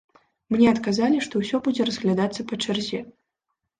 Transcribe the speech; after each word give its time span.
Мне 0.53 0.69
адказалі, 0.71 1.21
што 1.27 1.41
ўсё 1.43 1.57
будзе 1.67 1.81
разглядацца 1.93 2.41
па 2.53 2.63
чарзе. 2.67 2.99